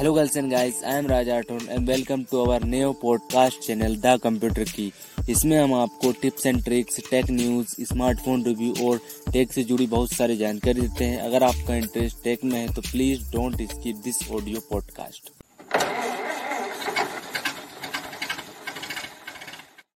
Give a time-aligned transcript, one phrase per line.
[0.00, 3.96] Hello girls and guys, I am Raja Aton and welcome to our new podcast channel
[4.04, 4.92] The Computer Key.
[5.30, 9.00] इसमें हम आपको tips and tricks tech news smartphone review और
[9.32, 12.82] tech से जुड़ी बहुत सारी जानकारी देते हैं। अगर आपका इंटरेस्ट टेक में है तो
[12.82, 15.30] please don't skip this audio podcast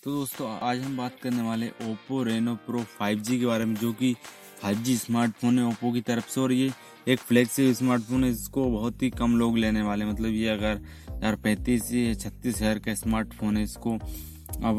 [0.04, 3.94] तो दोस्तों आज हम बात करने वाले ओप्पो रेनो प्रो 5G के बारे में जो
[4.02, 4.16] कि
[4.66, 6.72] 5G स्मार्टफ़ोन है ओप्पो की तरफ़ से। और ये
[7.08, 10.80] एक फ्लैगशिप स्मार्टफ़ोन है इसको बहुत ही कम लोग लेने वाले मतलब ये अगर
[11.24, 14.78] यार पैंतीस या छत्तीस हज़ार का स्मार्टफ़ोन है, इसको अब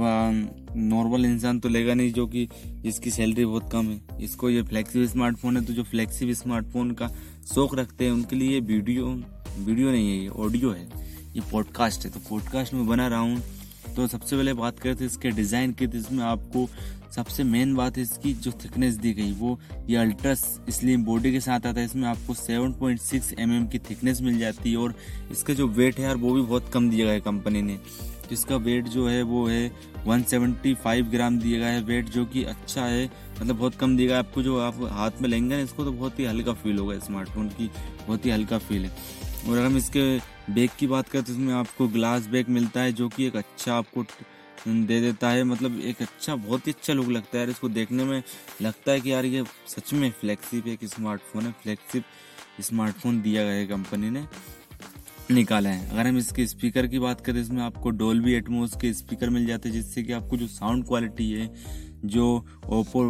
[0.76, 2.48] नॉर्मल इंसान तो लेगा नहीं, जो कि
[2.86, 7.08] इसकी सैलरी बहुत कम है। इसको ये फ्लैक्सिब स्मार्टफ़ोन है तो जो फ्लैक्सिब स्मार्टफ़ोन का
[7.54, 9.06] शौक रखते हैं, उनके लिए वीडियो
[9.58, 10.88] वीडियो नहीं है, ये ऑडियो है।
[11.34, 13.42] ये पॉडकास्ट है। तो पॉडकास्ट में बना रहा हूँ।
[13.96, 16.68] तो सबसे पहले बात करें तो इसके डिज़ाइन की तो इसमें आपको
[17.14, 21.66] सबसे मेन बात इसकी जो थिकनेस दी गई, वो ये अल्ट्रा स्लिम बॉडी के साथ
[21.66, 24.94] आता है। इसमें आपको 7.6 पॉइंट mm की थिकनेस मिल जाती है और
[25.32, 27.78] इसका जो वेट है यार, वो भी बहुत कम दिया गया है कंपनी ने।
[28.32, 29.70] इसका वेट जो है, वो है
[30.06, 33.04] 175 ग्राम दिया गया है। वेट जो कि अच्छा है
[33.40, 36.18] मतलब बहुत कम दिया गया आपको जो आप हाथ में लेंगे ना, इसको तो बहुत
[36.18, 37.70] ही हल्का फील होगा स्मार्टफ़ोन की
[38.06, 40.16] बहुत ही हल्का फील है। और अगर हम इसके
[40.52, 43.74] बैग की बात करें तो इसमें आपको ग्लास बैग मिलता है, जो कि एक अच्छा
[43.74, 44.04] आपको
[44.66, 48.04] दे देता है। मतलब एक अच्छा बहुत ही अच्छा लुक लगता है यार इसको देखने
[48.04, 48.22] में।
[48.62, 52.04] लगता है कि यार ये सच में फ्लैक्सिप एक स्मार्टफ़ोन है। फ्लैक्सिप
[52.60, 54.24] स्मार्टफ़ोन दिया गया है कंपनी ने।
[55.30, 59.30] निकाला है। अगर हम इसके स्पीकर की बात करें, इसमें आपको डोल्बी एटमोस के स्पीकर
[59.30, 61.52] मिल जाते हैं, जिससे कि आपको जो साउंड क्वालिटी है,
[62.04, 63.02] जो Oppo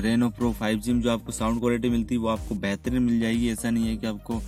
[0.00, 3.20] Reno pro five G में जो आपको साउंड क्वालिटी मिलती है, वो आपको बेहतरीन मिल
[3.20, 4.42] जाएगी। ऐसा नहीं है कि आपको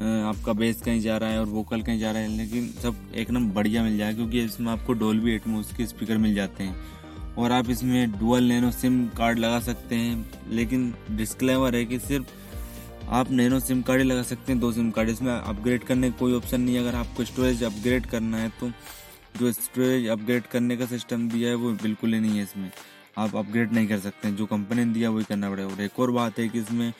[0.00, 3.30] आपका बेस कहीं जा रहा है और वोकल कहीं जा रहा है, लेकिन सब एक
[3.30, 7.52] नंबर बढ़िया मिल जाएगा, क्योंकि इसमें आपको डोल्बी एटमोस के स्पीकर मिल जाते हैं। और
[7.52, 12.26] आप इसमें डुअल नैनो सिम कार्ड लगा सकते हैं, लेकिन डिस्क्लेमर है कि सिर्फ़
[13.10, 16.16] आप नैनो सिम कार्ड ही लगा सकते हैं, दो सिम कार्ड इसमें अपग्रेड करने का
[16.18, 18.70] कोई ऑप्शन नहीं है। अगर आपको स्टोरेज अपग्रेड करना है तो
[19.38, 22.70] जो स्टोरेज अपग्रेड करने का सिस्टम दिया है, वो बिल्कुल ही नहीं है इसमें।
[23.18, 25.98] आप अपग्रेड नहीं कर सकते हैं। जो कंपनी ने दिया, वही करना पड़ेगा। और एक
[26.00, 26.92] और बात है कि इसमें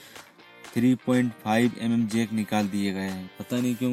[0.75, 3.91] 3.5 पॉइंट mm जैक निकाल दिए गए हैं। पता नहीं क्यों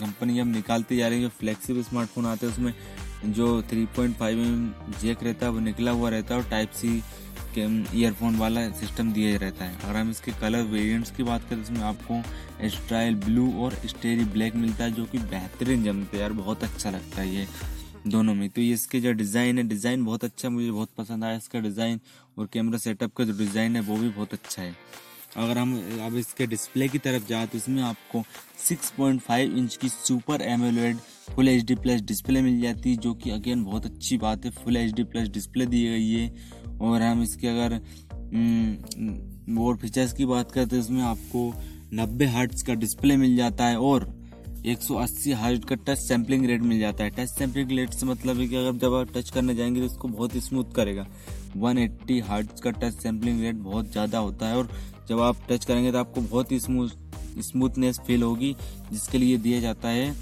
[0.00, 4.16] कंपनी अब निकालती जा रही है, जो फ्लेक्सिबल स्मार्टफ़ोन आते हैं, उसमें जो 3.5 पॉइंट
[4.18, 7.02] mm जैक रहता है, वो निकला हुआ रहता है और टाइप सी
[7.54, 7.62] के
[7.98, 11.80] ईयरफोन वाला सिस्टम दिया रहता है। अगर हम इसके कलर वेरिएंट्स की बात करें, इसमें
[11.82, 12.22] आपको
[12.70, 16.90] स्टाइल ब्लू और स्टेरी ब्लैक मिलता है, जो कि बेहतरीन जमते हैं यार, बहुत अच्छा
[16.90, 17.46] लगता है ये
[18.06, 21.36] दोनों में। तो ये इसके जो डिज़ाइन है, डिज़ाइन बहुत अच्छा मुझे बहुत पसंद आया
[21.36, 22.00] इसका डिज़ाइन
[22.38, 24.74] और कैमरा सेटअप का जो डिज़ाइन है, वो भी बहुत अच्छा है।
[25.36, 28.22] अगर हम, अब इसके डिस्प्ले की तरफ़ जाए तो इसमें आपको
[28.60, 30.96] 6.5 इंच की super AMOLED
[31.30, 34.50] full H D plus display मिल जाती है, जो कि अगेन बहुत अच्छी बात है।
[34.52, 37.80] Full H D plus display दी गई है। और हम इसके अगर
[39.60, 41.52] और फीचर्स की बात करते हैं इसमें आपको
[41.94, 44.08] 90 हर्ट्ज का डिस्प्ले मिल जाता है और
[44.66, 48.46] 180 हर्ट्ज का टच सैम्पलिंग रेट मिल जाता है। टच सैम्पलिंग रेट से मतलब है
[48.48, 51.06] कि अगर जब आप टच करने जाएँगे तो इसको बहुत स्मूथ करेगा।
[51.58, 54.70] 180 हर्ट्ज का टच सैम्पलिंग रेट बहुत ज़्यादा होता है और
[55.10, 56.88] जब आप टच करेंगे तो आपको बहुत ही स्मूथ,
[57.42, 58.54] स्मूथनेस फील होगी,
[58.92, 60.14] जिसके लिए दिया जाता है।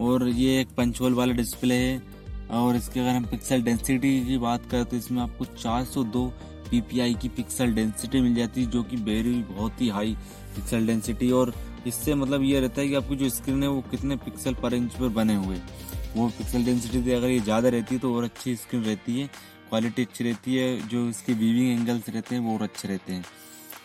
[0.00, 2.02] और ये एक पंचोल वाला डिस्प्ले है,
[2.50, 6.30] और इसके अगर हम पिक्सल डेंसिटी की बात करें तो इसमें आपको 402
[6.68, 10.14] ppi की पिक्सल डेंसिटी मिल जाती है जो कि वेरी बहुत ही हाई
[10.54, 11.52] पिक्सल डेंसिटी। और
[11.86, 14.94] इससे मतलब ये रहता है कि आपकी जो स्क्रीन है वो कितने पिक्सल पर इंच
[14.94, 15.56] पर बने हुए।
[16.16, 19.26] वो पिक्सल डेंसिटी अगर ये ज़्यादा रहती है तो और अच्छी स्क्रीन रहती है,
[19.68, 23.24] क्वालिटी अच्छी रहती है, जो इसके वीविंग एंगल्स रहते हैं वो और अच्छे रहते हैं।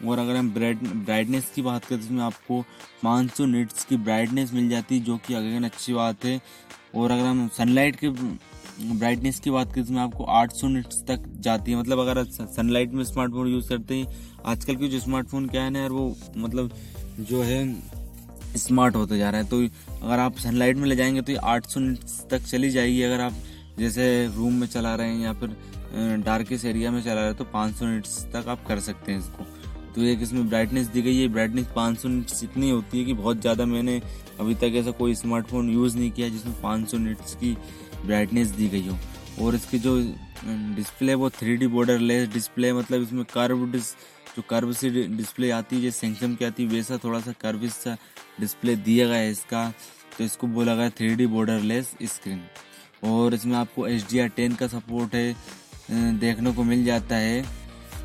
[0.03, 2.64] और अगर हम ब्राइट ब्राइटनेस की बात करें तो इसमें आपको
[3.03, 6.40] 500 निट्स की ब्राइटनेस मिल जाती है, जो कि अगेन अच्छी बात है।
[6.96, 11.24] और अगर हम सनलाइट के ब्राइटनेस की बात करें तो इसमें आपको 800 निट्स तक
[11.40, 14.08] जाती है। मतलब अगर सनलाइट में स्मार्टफ़ोन यूज़ करते हैं,
[14.46, 16.72] आजकल के जो स्मार्टफ़ोन क्या है ना यार, वो मतलब
[17.19, 17.62] जो है
[18.58, 19.62] स्मार्ट होते जा रहा है। तो
[20.03, 21.80] अगर आप सनलाइट में ले जाएँगे तो ये आठ सौ
[22.30, 23.34] तक चली जाएगी। अगर आप
[23.80, 24.06] जैसे
[24.36, 25.56] रूम में चला रहे हैं या फिर
[26.25, 27.86] डार्केस्ट एरिया में चला रहे हैं तो पाँच सौ
[28.34, 29.46] तक आप कर सकते हैं इसको।
[29.96, 33.14] तो एक इसमें ब्राइटनेस दी गई है। ब्राइटनेस पाँच सौ निट्स इतनी होती है कि
[33.14, 34.02] बहुत ज़्यादा मैंने
[34.40, 37.56] अभी तक ऐसा कोई स्मार्टफ़ोन यूज़ नहीं किया जिसमें पाँच सौ निट्स की
[38.06, 38.98] ब्राइटनेस दी गई हो।
[39.42, 39.98] और इसकी जो
[40.75, 43.94] डिस्प्ले वो three D borderless display मतलब इसमें कर्व डिस
[44.36, 47.68] जो कर्व सी डिस्प्ले आती है जैसे सैमसंग की आती है, वैसा थोड़ा सा कर्व
[47.69, 47.98] सा
[48.40, 49.72] डिस्प्ले दिया गया है इसका।
[50.18, 52.42] तो इसको बोला गया three D borderless screen
[53.04, 55.36] और इसमें आपको एच डी आर टेन का सपोर्ट है।
[56.19, 57.44] देखने को मिल जाता है।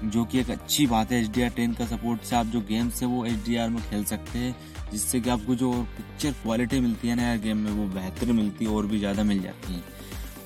[0.04, 2.60] जो कि एक अच्छी बात है एच डी आर टेन का सपोर्ट से आप जो
[2.60, 4.54] गेम्स है वो एच डी आर में खेल सकते हैं,
[4.92, 8.64] जिससे कि आपको जो पिक्चर क्वालिटी मिलती है ना यार गेम में, वो बेहतर मिलती
[8.64, 9.82] है और भी ज़्यादा मिल जाती है।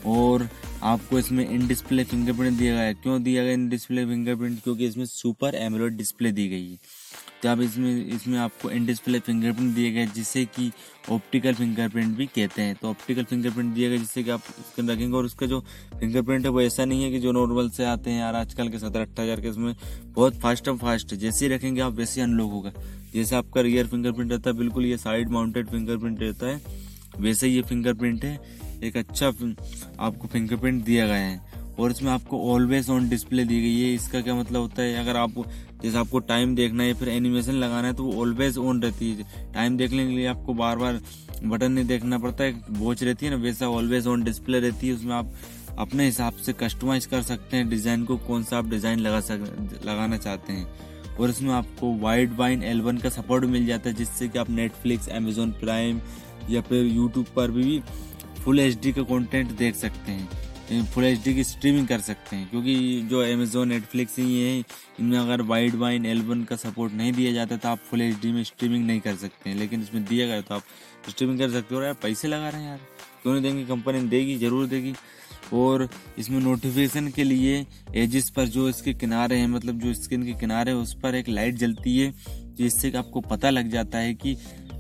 [0.07, 0.49] और
[0.83, 4.63] आपको इसमें इन डिस्प्ले फिंगरप्रिंट दिया गया है। क्यों दिया गया इन डिस्प्ले फिंगरप्रिंट?
[4.63, 6.79] क्योंकि इसमें सुपर एमरोड डिस्प्ले दी गई है।
[7.43, 10.71] तो आप इसमें इसमें आपको इन डिस्प्ले फिंगरप्रिंट दिए गए जिससे कि
[11.11, 15.17] ऑप्टिकल फिंगरप्रिंट भी कहते हैं। तो ऑप्टिकल फिंगरप्रिंट दिए गए जिससे कि आप इसके रखेंगे
[15.17, 15.61] और उसका जो
[16.01, 18.79] फिंगरप्रिंट है, वो ऐसा नहीं है कि जो नॉर्मल से आते हैं यार आजकल के
[18.79, 19.75] सत्रह अट्ठारह हज़ार के इसमें
[20.09, 22.73] बहुत फास्ट एंड फास्ट जैसे ही रखेंगे आप वैसे ही अनलॉक होगा।
[23.15, 26.61] जैसे आपका रियर फिंगरप्रिंट रहता है, बिल्कुल ये साइड माउंटेड फिंगरप्रिंट रहता है,
[27.19, 28.39] वैसे ये फिंगरप्रिंट है।
[28.85, 33.81] एक अच्छा आपको फिंगरप्रिंट दिया गया है। और इसमें आपको ऑलवेज ऑन डिस्प्ले दी गई
[33.81, 34.95] है। इसका क्या मतलब होता है?
[34.97, 35.45] अगर आप,
[35.83, 39.53] जैसे आपको टाइम देखना है फिर एनिमेशन लगाना है तो वो ऑलवेज ऑन रहती है।
[39.55, 41.01] टाइम देखने के लिए आपको बार बार
[41.45, 44.95] बटन नहीं देखना पड़ता है वॉच रहती है ना, वैसा ऑलवेज ऑन डिस्प्ले रहती है।
[44.95, 45.33] उसमें आप
[45.79, 49.47] अपने हिसाब से कस्टमाइज कर सकते हैं डिज़ाइन को कौन सा आप डिज़ाइन लगा सक,
[49.85, 54.29] लगाना चाहते हैं। और इसमें आपको वाइड वाइन एल्बन का सपोर्ट मिल जाता है, जिससे
[54.29, 56.01] कि आप नेटफ्लिक्स अमेजोन प्राइम
[56.51, 57.81] या फिर यूट्यूब पर भी
[58.39, 60.29] फुल एचडी का कंटेंट देख सकते हैं।
[60.85, 62.75] फुल एचडी की स्ट्रीमिंग कर सकते हैं, क्योंकि
[63.11, 64.59] जो अमेजोन नेटफ्लिक्स ही है,
[65.01, 68.43] इनमें अगर वाइड वाइन एल्बन का सपोर्ट नहीं दिया जाता तो आप फुल एचडी में
[68.45, 70.63] स्ट्रीमिंग नहीं कर सकते हैं। लेकिन इसमें दिया गया तो आप
[71.09, 72.81] स्ट्रीमिंग कर सकते हो यार पैसे लगा रहे हैं यार।
[73.23, 73.65] क्यों नहीं देंगे?
[73.65, 74.95] कंपनी देगी, ज़रूर देगी।
[75.53, 75.89] और
[76.19, 77.65] इसमें नोटिफिकेशन के लिए
[77.95, 81.55] एजिस पर जो इसके किनारे हैं मतलब जो स्क्रीन के किनारे उस पर एक लाइट
[81.55, 82.13] जलती है,
[82.57, 84.37] जिससे आपको पता लग जाता है कि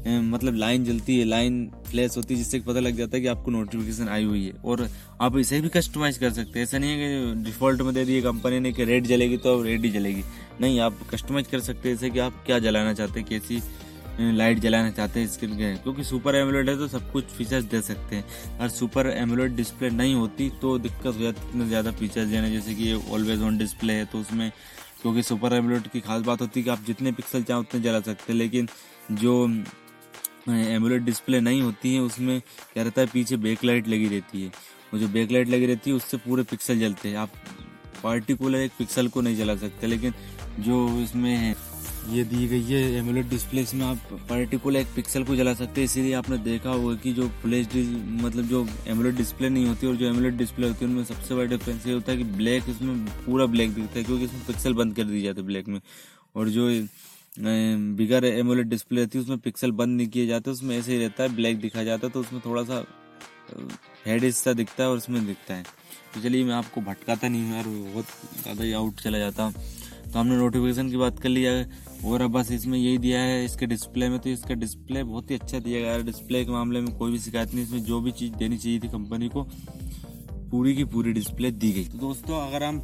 [0.06, 3.50] मतलब लाइन जलती है, लाइन फ्लैश होती है, जिससे पता लग जाता है कि आपको
[3.50, 4.88] नोटिफिकेशन आई हुई है। और
[5.20, 8.22] आप इसे भी कस्टमाइज कर सकते हैं। ऐसा नहीं है कि डिफ़ॉल्ट में दे दिए
[8.22, 10.22] कंपनी ने कि रेड जलेगी तो रेड ही जलेगी।
[10.60, 13.62] नहीं, आप कस्टमाइज कर सकते हैं। जैसे कि आप क्या जलाना चाहते हैं, कैसी
[14.20, 17.81] लाइट जलाना चाहते हैं स्क्रीन के क्योंकि सुपर एमुलेट है तो सब कुछ फीचर्स दे
[17.82, 18.25] सकते हैं।
[18.56, 22.75] अगर सुपर एमुलेट डिस्प्ले नहीं होती तो दिक्कत हो जाती, इतना ज़्यादा फीचर्स देने। जैसे
[22.75, 24.50] कि ऑलवेज ऑन डिस्प्ले है तो उसमें
[25.02, 28.00] क्योंकि सुपर एमुलेट की खास बात होती है कि आप जितने पिक्सल चाहें उतने जला
[28.00, 28.69] सकते हैं। लेकिन
[29.12, 29.46] जो
[30.49, 32.41] एमुलेट डिस्प्ले नहीं होती है, उसमें
[32.73, 34.49] क्या रहता है, पीछे बैक लाइट लगी रहती है।
[34.93, 37.31] वो जो बैक लाइट लगी रहती है, उससे पूरे पिक्सल जलते हैं। आप
[38.03, 40.15] पार्टिकुलर एक पिक्सल को नहीं जला सकते, लेकिन
[40.61, 41.55] जो इसमें है,
[42.11, 43.99] ये दी गई है एमुलेट डिस्प्ले इसमें आप
[44.31, 47.67] पर्टिकुलर एक पिक्सल को जला सकते हैं। इसीलिए आपने देखा होगा कि जो फ्लैश
[48.23, 51.47] मतलब जो एमुलेट डिस्प्ले नहीं होती, और जो एमुलेट डिस्प्ले होती है, उनमें सबसे बड़ा
[51.47, 54.97] डिफरेंस ये होता है कि ब्लैक इसमें पूरा ब्लैक दिखता है, क्योंकि इसमें पिक्सल बंद
[54.97, 55.81] कर दी जाती ब्लैक में।
[56.37, 56.69] और जो
[57.37, 61.23] बिगर एमुलेट डिस्प्ले रहती है, उसमें पिक्सल बंद नहीं किए जाते, उसमें ऐसे ही रहता
[61.23, 62.84] है ब्लैक दिखा जाता है तो उसमें थोड़ा सा
[64.06, 65.62] हेड हिस्सा दिखता है और उसमें दिखता है।
[66.14, 68.05] तो चलिए मैं आपको भटकाता नहीं हूँ यार, बहुत
[68.43, 69.52] ज़्यादा ही आउट चला जाता हूँ।
[70.05, 71.52] तो हमने नोटिफिकेशन की बात कर लिया
[72.05, 75.35] और अब बस इसमें यही दिया है, इसके डिस्प्ले में तो इसका डिस्प्ले बहुत ही
[75.35, 78.12] अच्छा दिया गया है। डिस्प्ले के मामले में कोई भी शिकायत नहीं, इसमें जो भी
[78.12, 79.46] चीज़ देनी चाहिए थी कंपनी को
[80.52, 82.78] पूरी की पूरी डिस्प्ले दी गई। तो दोस्तों, अगर हम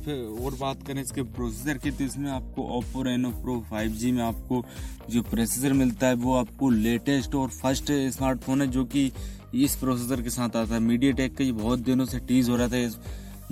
[0.44, 4.64] और बात करें इसके प्रोसेसर की तो इसमें आपको ओप्पो रेनो प्रो 5G में आपको
[5.10, 9.10] जो प्रोसेसर मिलता है, वो आपको लेटेस्ट और फ़र्स्ट स्मार्टफ़ोन है, जो कि
[9.56, 12.56] इस प्रोसेसर के साथ आता है। मीडिया टेक का ये बहुत दिनों से टीज हो
[12.56, 12.98] रहा था, इस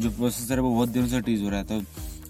[0.01, 1.83] जो प्रोसेसर है, वो बहुत दिनों से टीज हो रहा था।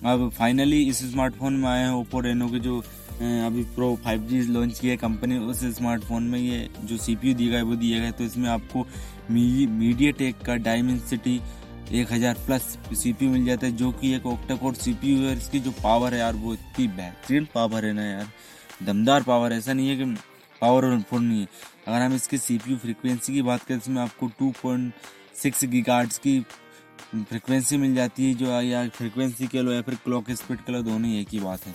[0.04, 2.78] अब फाइनली इस स्मार्टफ़ोन में आए हैं ओप्पो रेनो के, जो
[3.18, 7.50] अभी प्रो 5G लॉन्च किया है कंपनी उस स्मार्टफ़ोन में ये जो सी पी दिया
[7.50, 8.86] गया वो दिया गया तो इसमें आपको
[9.30, 11.40] मीडिया टेक का डायमेंसिटी
[11.88, 12.62] एक हज़ार प्लस
[12.94, 16.20] सी मिल जाता है, जो कि एक ओक्टा कोर सी है इसकी जो पावर है
[16.20, 18.28] यार, वो इतनी बेहतरीन पावर है ना यार।
[18.82, 20.04] दमदार पावर है। ऐसा नहीं है कि
[20.62, 21.48] पावर फुल नहीं है।
[21.86, 24.92] अगर हम इसके सीपीयू फ्रिक्वेंसी की बात करें, इसमें आपको टू पॉइंट
[25.42, 26.40] सिक्स गिगार्ड्स की
[27.14, 30.82] फ्रिक्वेंसी मिल जाती है, जो या फ्रिक्वेंसी कह लो या फिर क्लॉक स्पीड कह लो,
[30.82, 31.74] दोनों एक ही बात है।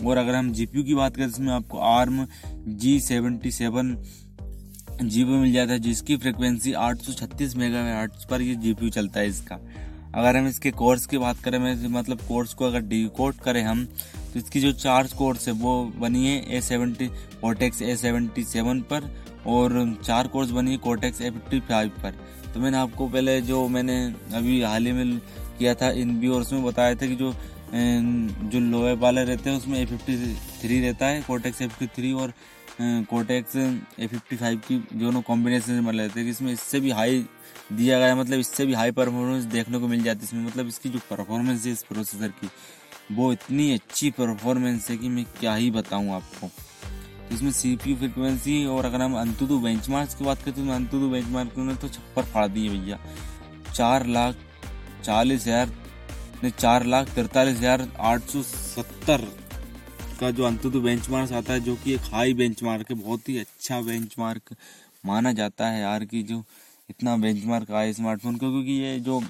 [0.00, 2.26] और अगर हम जीपीयू की बात करें, इसमें आपको ARM
[2.68, 3.96] G seventy seven
[5.02, 9.58] GP मिल जाता है, जिसकी फ्रिक्वेंसी आठ 836 मेगाहर्ट्ज पर ये जीपीयू चलता है इसका।
[10.14, 13.84] अगर हम इसके कोर्स की बात करें, मैं मतलब कोर्स को अगर डिकोड करें हम
[13.84, 17.06] तो इसकी जो चार कोर्स है, वो बनी है A seventy
[17.40, 19.10] cortex A seventy seven पर,
[19.46, 22.14] और चार कोर्स बनी है कोटेक्स ए फिफ्टी फाइव पर।
[22.54, 23.96] तो मैंने आपको पहले जो मैंने
[24.36, 25.18] अभी हाल ही में
[25.58, 27.34] किया था, इन बी और उसमें बताया था कि जो
[27.72, 30.16] जो लोहे वाले रहते हैं, उसमें ए फिफ्टी
[30.60, 32.32] थ्री रहता है कोटेक्स ए फिफ्टी थ्री और
[32.80, 37.24] कोटेक्स ए फिफ्टी फाइव की दोनों कॉम्बिनेशन मतलब लेते हैं इसमें इससे भी हाई
[37.72, 40.88] दिया गया मतलब इससे भी हाई परफॉर्मेंस देखने को मिल जाती है इसमें। मतलब इसकी
[40.88, 42.48] जो परफॉर्मेंस है इस प्रोसेसर की,
[43.12, 47.94] वो इतनी अच्छी परफॉर्मेंस है कि मैं क्या ही बताऊँ आपको। तो इसमें सी पी
[47.96, 51.58] फ्रिक्वेंसी और अगर हम अंतुदु बेंच मार्क्स की बात करते हैं तो अंतुदु बेंच मार्क
[51.58, 52.98] ने तो छप्पर फाड़ दिए भैया।
[53.72, 54.36] चार लाख
[55.04, 55.68] चालीस हज़ार,
[56.42, 59.26] नहीं, चार लाख तिरतालीस हज़ार आठ सौ सत्तर
[60.20, 63.80] का जो अंतुतु बेंचमार्क आता है, जो कि एक हाई बेंचमार्क है, बहुत ही अच्छा
[63.82, 64.54] बेंचमार्क
[65.06, 66.42] माना जाता है यार कि जो
[66.90, 69.20] इतना बेंचमार्क आया स्मार्टफ़ोन को, क्योंकि ये जो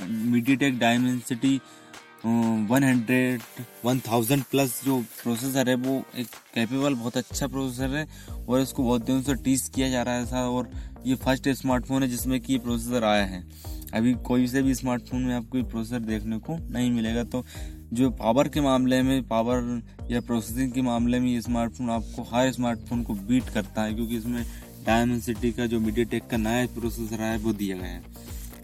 [0.00, 1.60] MediaTek Dimensity
[2.24, 3.40] one hundred
[3.84, 8.06] one thousand plus जो प्रोसेसर है, वो एक कैपेबल बहुत अच्छा प्रोसेसर है
[8.38, 10.70] और इसको बहुत दिनों से टीस किया जा रहा है ऐसा और
[11.06, 13.42] ये फ़र्स्ट स्मार्टफ़ोन है जिसमें कि प्रोसेसर आया है।
[13.94, 17.44] अभी कोई से भी स्मार्टफ़ोन में आपको प्रोसेसर देखने को नहीं मिलेगा तो
[17.92, 22.52] जो पावर के मामले में पावर या प्रोसेसिंग के मामले में ये स्मार्टफ़ोन आपको, हर
[22.52, 24.42] स्मार्टफ़ोन को बीट करता है, क्योंकि इसमें
[24.86, 28.02] डायमेंसिटी का जो मीडिया टेक का नया प्रोसेसर है, वो दिया गया है।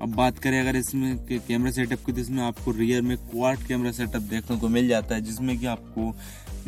[0.02, 3.58] अब बात करें अगर इसमें के कैमरा सेटअप की तो इसमें आपको रियर में क्वाड
[3.58, 6.14] कैमरा सेटअप देखने को मिल जाता है, जिसमें कि आपको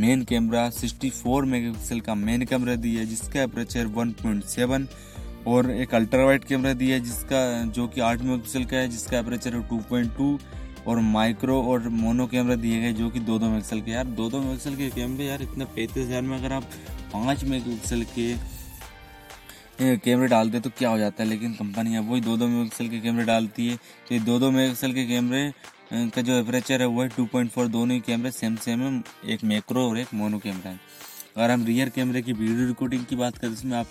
[0.01, 4.89] मेन कैमरा 64 मेगापिक्सल का मेन कैमरा दिया है, जिसका अपर्चर 1.7
[5.47, 9.19] और एक अल्ट्रा वाइट कैमरा दिया है, जिसका जो कि 8 मेगापिक्सल का है, जिसका
[9.19, 10.39] अपर्चर है 2.2
[10.87, 14.29] और माइक्रो और मोनो कैमरा दिए गए जो कि दो दो मेगापिक्सल के। यार दो
[14.31, 16.63] दो मेगापिक्सल के कैमरे यार इतना पैंतीस हज़ार में अगर आप
[17.13, 18.35] पाँच मेगापिक्सल के
[19.99, 21.29] कैमरे डालते तो क्या हो जाता है?
[21.29, 24.51] लेकिन कंपनी अब वही दो दो मेगापिक्सल के कैमरे डालती है। तो ये दो दो
[24.51, 25.53] मेगापिक्सल के कैमरे
[25.93, 29.03] का जो एपरेचर है वो है टू पॉइंट फोर दोनों ही कैमरे सेम सेम है।
[29.33, 30.81] एक मैक्रो और एक मोनो कैमरा है।
[31.37, 33.87] अगर हम रियर कैमरे की वीडियो रिकॉर्डिंग की बात करें इसमें आप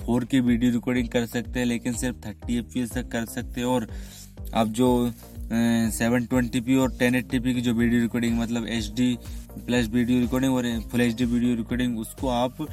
[0.00, 3.68] फोर की वीडियो रिकॉर्डिंग कर सकते हैं, लेकिन सिर्फ़ थर्टी एफ़ तक कर सकते हैं
[3.68, 3.86] और
[4.54, 4.88] आप जो
[5.92, 9.16] सेवन ट्वेंटी पी और टेन एट्टी पी की जो वीडियो रिकॉर्डिंग मतलब H D
[9.56, 12.66] plus video recording और full H D video recording उसको आप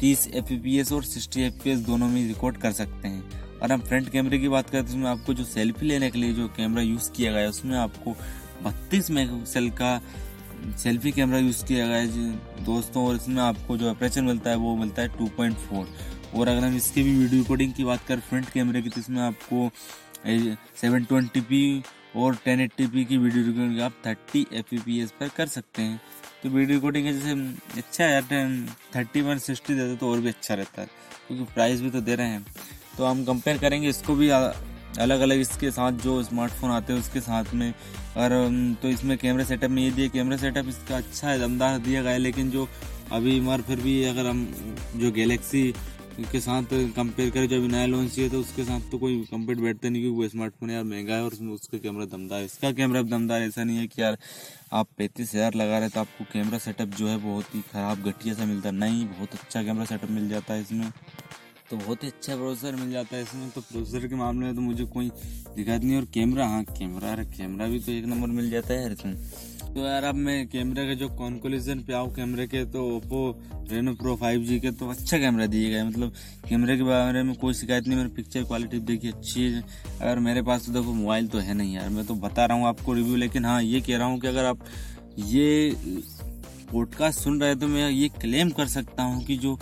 [0.00, 3.22] तीस एफ़ पी एस और सिक्सटी एफ़ पी एस दोनों में रिकॉर्ड कर सकते हैं।
[3.62, 6.32] और हम फ्रंट कैमरे की बात करें तो उसमें आपको जो सेल्फी लेने के लिए
[6.32, 8.16] जो कैमरा यूज़ किया गया है, उसमें आपको
[8.62, 10.00] बत्तीस मेगापिक्सल का
[10.82, 14.76] सेल्फी कैमरा यूज़ किया गया है। दोस्तों, और इसमें आपको जो अप्रेचर मिलता है, वो
[14.76, 15.88] मिलता है टू पॉइंट फोर
[16.34, 19.20] और अगर हम इसकी भी वीडियो रिकॉर्डिंग की बात करें फ्रंट कैमरे की तो इसमें
[19.22, 19.70] आपको
[20.26, 21.82] सेवन ट्वेंटी पी
[22.16, 25.82] और टेन एट्टी पी की वीडियो रिकॉर्डिंग आप थर्टी एफ़ पी एस पर कर सकते
[25.82, 26.00] हैं।
[26.42, 27.32] तो वीडियो रिकॉर्डिंग जैसे
[27.78, 28.22] अच्छा है, यार
[28.96, 30.88] थर्टी वन सिक्सटी देते तो और भी अच्छा रहता है,
[31.28, 32.44] क्योंकि प्राइस भी तो दे रहे हैं।
[32.96, 37.20] तो हम कंपेयर करेंगे, इसको भी अलग अलग इसके साथ जो स्मार्टफ़ोन आते हैं उसके
[37.20, 37.72] साथ में।
[38.16, 38.30] और
[38.82, 42.12] तो इसमें कैमरा सेटअप में ये दिए कैमरा सेटअप इसका अच्छा है, दमदार दिया गया
[42.12, 42.68] है, लेकिन जो
[43.12, 44.46] अभी मर फिर भी अगर हम
[44.96, 45.72] जो गैलेक्सी
[46.24, 46.62] के साथ
[46.96, 50.02] कंपेयर करें जो अभी नया लॉन्च किया तो उसके साथ तो कोई कंपेयर बैठता नहीं,
[50.02, 53.42] क्योंकि वो स्मार्टफ़ोन यार महँगा है और उसमें उसका कैमरा दमदार है। इसका कैमरा दमदार
[53.42, 54.18] ऐसा नहीं है कि यार
[54.72, 58.34] आप पैंतीस हज़ार लगा रहे तो आपको कैमरा सेटअप जो है बहुत ही ख़राब घटिया
[58.34, 60.90] सा मिलता है। नहीं, बहुत अच्छा कैमरा सेटअप मिल जाता है इसमें।
[61.70, 64.60] तो बहुत ही अच्छा प्रोसेसर मिल जाता है इसमें। तो प्रोसेसर के मामले में तो
[64.60, 65.08] मुझे कोई
[65.56, 68.80] दिक्कत नहीं और कैमरा हाँ कैमरा अरे कैमरा भी तो एक नंबर मिल जाता है
[68.80, 69.16] यार इसमें।
[69.76, 73.18] तो यार अब मैं कैमरे के जो कॉन्कोलिजन पे आऊँ कैमरे के तो Oppo
[73.70, 76.12] Reno pro five G के तो अच्छा कैमरा दिए गए। मतलब
[76.48, 79.60] कैमरे के बारे में कोई शिकायत नहीं, मेरी पिक्चर क्वालिटी देखी अच्छी है।
[80.00, 82.66] अगर मेरे पास तो देखो मोबाइल तो है नहीं यार। मैं तो बता रहा हूँ
[82.66, 84.64] आपको रिव्यू लेकिन हाँ ये कह रहा हूँ कि अगर आप
[85.18, 85.76] ये
[86.72, 89.58] पॉडकास्ट सुन रहे तो मैं ये क्लेम कर सकता हूँ कि जो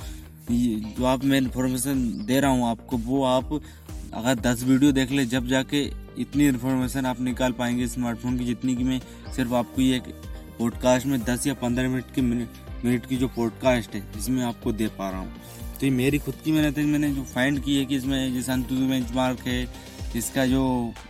[0.50, 3.52] जो आप मैं इन्फॉर्मेशन दे रहा हूँ आपको, वो आप
[4.14, 5.84] अगर दस वीडियो देख ले, जब जाके
[6.18, 9.00] इतनी इन्फॉर्मेशन आप निकाल पाएँगे स्मार्टफ़ोन की जितनी कि मैं
[9.36, 10.00] सिर्फ़ आपको ये
[10.58, 14.86] पॉडकास्ट में दस या पंद्रह मिनट की मिनट की जो पॉडकास्ट है, इसमें आपको दे
[14.88, 15.32] पा रहा हूँ।
[15.80, 18.52] तो ये मेरी खुद की मेहनत है, मैंने जो फाइंड की है कि इसमें जैसे
[18.52, 19.66] अंतु बेंच मार्क है,
[20.16, 20.62] इसका जो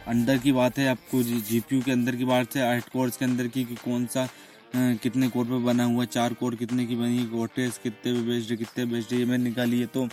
[0.08, 3.25] अंदर की बात है, आपको जी पी के अंदर की बात है आठ कोर्स के
[3.25, 4.28] अंदर की कि कौन सा
[4.76, 8.50] कितने कोड पे बना हुआ चार कोड कितने की बनी है कोटेस कितने पे बेस्ड
[8.50, 10.08] है, कितने बेस्ड है, ये मैंने निकाली है तो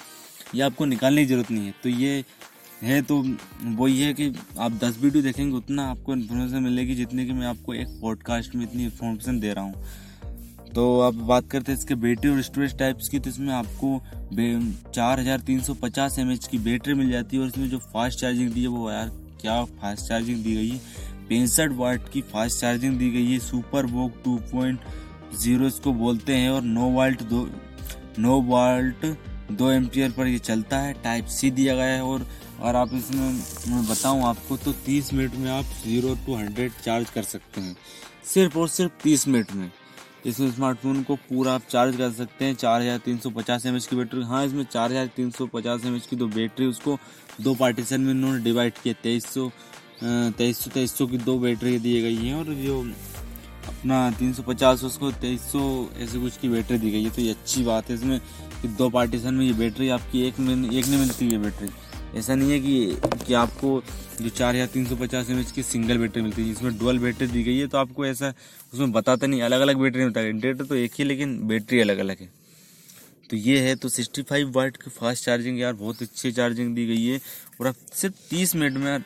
[0.55, 2.23] ये आपको निकालने की ज़रूरत नहीं है। तो ये
[2.83, 3.23] है तो
[3.75, 7.47] वो ये है कि आप दस वीडियो देखेंगे, उतना आपको इन्फॉर्मेशन मिलेगी जितनी कि मैं
[7.47, 9.83] आपको एक पॉडकास्ट में इतनी इन्फॉर्मेशन दे रहा हूँ।
[10.75, 13.99] तो अब बात करते हैं इसके बैटरी और स्टोरेज टाइप्स की तो इसमें आपको
[14.93, 17.79] चार हज़ार तीन सौ पचास एम एच की बैटरी मिल जाती है और इसमें जो
[17.93, 19.09] फास्ट चार्जिंग दी है, वो यार
[19.41, 20.79] क्या फास्ट चार्जिंग दी गई है?
[21.29, 24.79] पैंसठ वाट की फास्ट चार्जिंग दी गई है super VOOC two point
[25.39, 27.47] zero इसको बोलते हैं और नो वाल्ट दो,
[28.19, 29.05] नो वाल्ट
[29.51, 32.27] दो एम्पियर पर ये चलता है टाइप सी दिया गया है और
[32.61, 33.29] अगर आप इसमें,
[33.67, 37.75] मैं बताऊँ आपको तो 30 मिनट में आप ज़ीरो टू हंड्रेड चार्ज कर सकते हैं।
[38.33, 39.69] सिर्फ़ और सिर्फ़ 30 मिनट में।
[40.25, 43.75] इसमें स्मार्टफ़ोन को पूरा आप चार्ज कर सकते हैं। चार हज़ार तीन सौ पचास एम
[43.75, 46.65] एच की बैटरी हाँ इसमें चार हज़ार तीन सौ पचास एम एच की तो बैटरी
[46.65, 46.97] उसको
[47.41, 49.49] दो पार्टीशन में इन्होंने डिवाइड किया। तेईस सौ
[50.03, 52.79] तेईस सौ तेईस सौ की दो बैटरी दी गई हैं और जो
[53.67, 55.61] अपना तीन सौ पचास, उसको तेईस सौ
[55.97, 58.19] ऐसे कुछ की बैटरी दी गई है। तो ये अच्छी बात है इसमें
[58.61, 61.69] कि दो पार्टीशन में ये बैटरी आपकी एक में एक नहीं मिलती है बैटरी
[62.15, 63.81] ऐसा नहीं है कि कि आपको
[64.21, 67.27] जो चार या तीन सौ पचास एम की सिंगल बैटरी मिलती है, जिसमें डुअल बैटरी
[67.27, 68.33] दी गई है तो आपको ऐसा
[68.73, 71.97] उसमें बताता नहीं अलग अलग बैटरी मिलता है। इंडिकेटर तो एक ही लेकिन बैटरी अलग
[71.97, 72.29] अलग है।
[73.29, 76.85] तो ये है तो सिक्सटी फाइव वाट की फास्ट चार्जिंग यार, बहुत अच्छी चार्जिंग दी
[76.87, 77.19] गई है।
[77.61, 79.03] और आप सिर्फ़ तीस मिनट में यार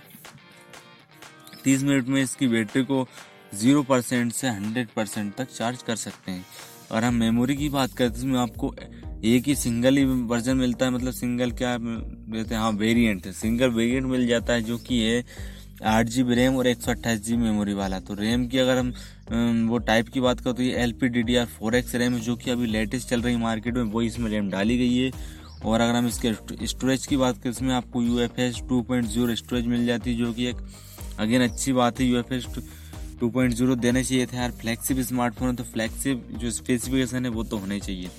[1.63, 3.07] तीस मिनट में इसकी बैटरी को
[3.55, 6.45] ज़ीरो परसेंट से हंड्रेड परसेंट तक चार्ज कर सकते हैं।
[6.91, 8.73] और हम मेमोरी की बात करते हैं इसमें आपको
[9.25, 11.77] एक ही सिंगल ही वर्जन मिलता है मतलब सिंगल क्या
[12.27, 15.23] कहते हैं। हाँ वेरिएंट है। सिंगल वेरिएंट मिल जाता है जो कि है
[15.85, 18.77] आठ जी बी रैम और एक सौ अट्ठाईस जी मेमोरी वाला। तो रैम की अगर
[18.77, 21.95] हम वो टाइप की बात करें तो ये L P D D R four X
[21.95, 24.77] RAM है, जो कि अभी लेटेस्ट चल रही है मार्केट में, वही इसमें रैम डाली
[24.77, 25.11] गई है।
[25.65, 26.33] और अगर हम इसके
[26.67, 30.11] स्टोरेज की बात करें, इसमें आपको U F S two point zero storage मिल जाती
[30.11, 30.57] है, जो कि एक
[31.19, 32.45] अगेन अच्छी बात है। यू एफ़ एस
[33.19, 37.57] 2.0 देना चाहिए था यार। फ्लैगशिप स्मार्टफ़ोन है तो फ्लैगशिप जो स्पेसिफिकेशन है, वो तो
[37.57, 38.09] होने चाहिए।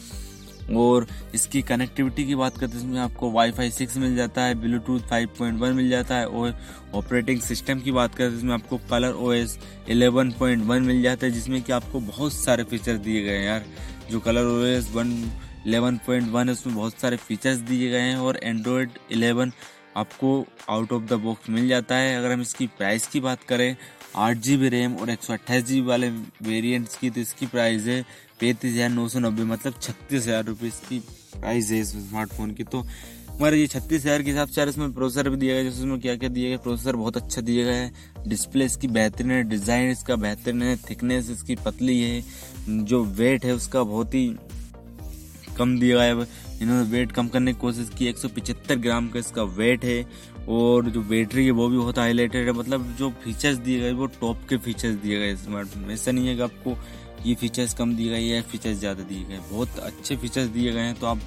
[0.75, 5.00] और इसकी कनेक्टिविटी की बात करते हैं इसमें आपको वाईफाई सिक्स मिल जाता है ब्लूटूथ
[5.11, 6.58] 5.1 मिल जाता है और
[6.94, 9.58] ऑपरेटिंग सिस्टम की बात करते हैं इसमें आपको Color O S
[9.88, 13.44] eleven point one मिल जाता है, जिसमें कि आपको बहुत सारे फीचर्स दिए गए हैं
[13.46, 13.64] यार।
[14.11, 15.12] जो Color O S one
[15.66, 19.52] eleven point one है, उसमें बहुत सारे फीचर्स दिए गए हैं और एंड्रॉयड एलेवन
[19.96, 23.76] आपको आउट ऑफ़ द बॉक्स मिल जाता है। अगर हम इसकी प्राइस की बात करें,
[24.16, 26.08] आठ जी बी रैम और एक सौ अट्ठाईस जी बी वाले
[26.42, 28.04] वेरियंट्स की तो इसकी प्राइस है
[28.40, 30.99] पैंतीस हज़ार नौ सौ नब्बे मतलब छत्तीस हज़ार रुपये इसकी
[31.33, 32.81] प्राइस है इस स्मार्टफ़ोन की। तो
[33.28, 36.00] हमारे ये छत्तीस हज़ार के हिसाब से यार इसमें प्रोसेसर भी दिया गया जैसे उसमें
[36.00, 39.90] क्या क्या दिया गया प्रोसेसर बहुत अच्छा दिया गया है। डिस्प्ले इसकी बेहतरीन है डिज़ाइन
[39.90, 42.23] इसका बेहतरीन है थिकनेस इसकी पतली है,
[42.69, 44.28] जो वेट है उसका बहुत ही
[45.59, 46.26] कम दिया गया है।
[46.62, 50.05] इन्होंने वेट कम करने की कोशिश की, एक ग्राम का इसका वेट है,
[50.49, 54.07] और जो बैटरी है वो भी बहुत हाईलाइटेड है। मतलब जो फीचर्स दिए गए वो
[54.21, 56.76] टॉप के फीचर्स दिए गए स्मार्टफ़ोन में। ऐसा नहीं है कि आपको
[57.25, 60.80] ये फीचर्स कम दिए गए, या फीचर्स ज़्यादा दिए गए। बहुत अच्छे फीचर्स दिए गए
[60.80, 61.20] हैं तो आप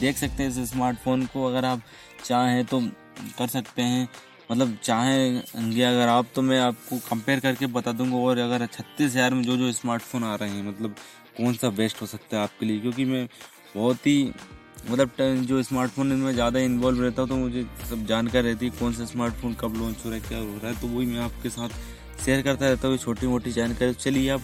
[0.00, 1.82] देख सकते हैं इस स्मार्टफ़ोन को, अगर आप
[2.24, 2.80] चाहें तो
[3.38, 4.08] कर सकते हैं।
[4.50, 9.34] मतलब चाहेंगे अगर आप तो मैं आपको कंपेयर करके बता दूँगा, और अगर छत्तीस हज़ार
[9.34, 10.94] में जो जो स्मार्टफ़ोन आ रहे हैं मतलब
[11.36, 12.80] कौन सा बेस्ट हो सकता है आपके लिए?
[12.80, 13.26] क्योंकि मैं
[13.74, 14.32] बहुत ही
[14.90, 15.10] मतलब
[15.42, 19.04] जो स्मार्टफ़ोन इनमें ज़्यादा इन्वॉल्व रहता हूँ तो मुझे सब जानकारी रहती है कौन सा
[19.06, 21.68] स्मार्टफ़ोन कब लॉन्च हो रहा है क्या हो रहा है तो वही मैं आपके साथ
[22.24, 24.40] शेयर करता रहता हूँ छोटी मोटी जानकारी। चलिए आप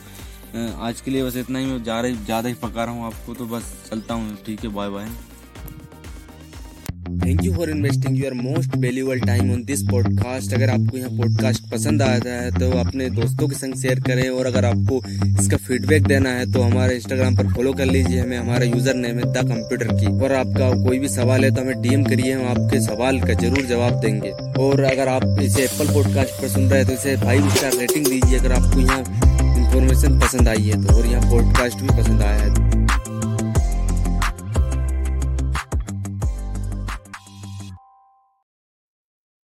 [0.55, 3.35] आज के लिए बस इतना ही। मैं जा रही ज़्यादा ही पका रहा हूँ आपको
[3.35, 5.09] तो बस चलता हूँ। ठीक है bye bye
[7.21, 11.71] thank you for investing your most valuable time on this podcast अगर आपको यहाँ पॉडकास्ट
[11.71, 15.01] पसंद आता है तो अपने दोस्तों के संग शेयर करें। और अगर आपको
[15.41, 19.19] इसका फीडबैक देना है तो हमारे इंस्टाग्राम पर फॉलो कर लीजिए। हमें हमारा यूज़र नेम
[19.19, 22.47] है द कंप्यूटर की और आपका कोई भी सवाल है तो हमें डीएम करिए। हम
[22.51, 24.31] आपके सवाल का ज़रूर जवाब देंगे।
[24.61, 28.07] और अगर आप इसे एप्पल पॉडकास्ट पर सुन रहे हैं तो इसे फाइव स्टार रेटिंग
[28.07, 29.30] दीजिए। अगर आपको यहाँ
[29.71, 32.80] इन्फॉर्मेशन पसंद आई है तो और यहाँ पॉडकास्ट भी पसंद आया है।